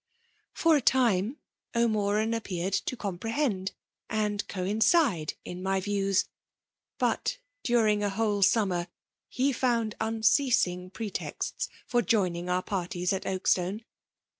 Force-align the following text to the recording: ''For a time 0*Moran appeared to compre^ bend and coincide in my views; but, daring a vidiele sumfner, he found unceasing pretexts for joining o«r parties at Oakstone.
''For 0.55 0.75
a 0.77 0.81
time 0.81 1.37
0*Moran 1.75 2.33
appeared 2.33 2.73
to 2.73 2.97
compre^ 2.97 3.35
bend 3.35 3.73
and 4.09 4.47
coincide 4.47 5.35
in 5.45 5.61
my 5.61 5.79
views; 5.79 6.25
but, 6.97 7.37
daring 7.63 8.01
a 8.03 8.09
vidiele 8.09 8.41
sumfner, 8.43 8.87
he 9.29 9.53
found 9.53 9.93
unceasing 10.01 10.89
pretexts 10.89 11.69
for 11.85 12.01
joining 12.01 12.49
o«r 12.49 12.63
parties 12.63 13.13
at 13.13 13.25
Oakstone. 13.27 13.83